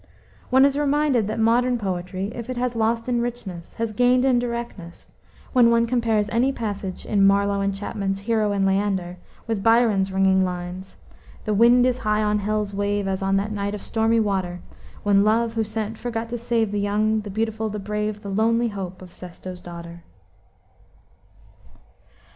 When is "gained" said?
3.93-4.25